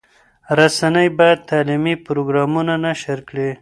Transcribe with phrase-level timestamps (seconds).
[0.57, 3.49] رسنۍ باید تعلیمي پروګرامونه نشر کړي.